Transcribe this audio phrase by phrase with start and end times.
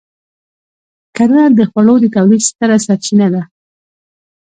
[1.15, 3.41] کرنه د خوړو د تولید ستره سرچینه ده.